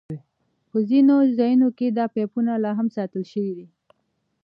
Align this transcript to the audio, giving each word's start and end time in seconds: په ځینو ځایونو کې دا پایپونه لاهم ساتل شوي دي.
په 0.69 0.77
ځینو 0.89 1.15
ځایونو 1.37 1.67
کې 1.77 1.87
دا 1.97 2.05
پایپونه 2.15 2.53
لاهم 2.65 2.87
ساتل 2.95 3.23
شوي 3.31 3.53
دي. 3.57 3.67